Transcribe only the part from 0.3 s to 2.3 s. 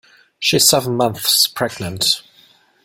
She is seven months pregnant.